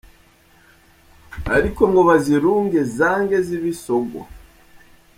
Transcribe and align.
Ariko 1.55 1.81
ngo 1.89 2.01
bazirunge 2.09 2.79
zange 2.97 3.37
zibe 3.47 3.67
isogo 3.73 4.19